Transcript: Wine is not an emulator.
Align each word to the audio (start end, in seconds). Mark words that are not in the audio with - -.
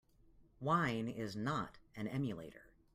Wine 0.59 1.07
is 1.07 1.35
not 1.35 1.77
an 1.95 2.07
emulator. 2.07 2.63